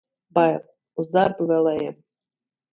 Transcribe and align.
Bail. 0.37 0.57
Uz 1.05 1.13
darbu 1.19 1.49
vēl 1.53 1.71
ejam. 1.77 2.03